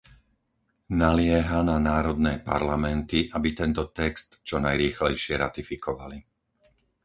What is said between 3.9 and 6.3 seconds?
text čo najrýchlejšie ratifikovali.